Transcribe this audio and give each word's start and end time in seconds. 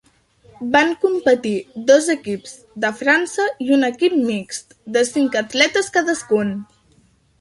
Van 0.75 0.93
competir 1.03 1.51
dos 1.91 2.07
equips, 2.13 2.55
de 2.85 2.91
França 3.01 3.45
i 3.67 3.69
un 3.77 3.87
equip 3.91 4.17
mixt, 4.23 4.75
de 4.97 5.05
cinc 5.11 5.39
atletes 5.43 5.93
cadascun. 5.99 6.57